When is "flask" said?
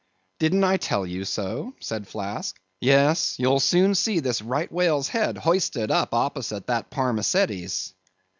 2.07-2.59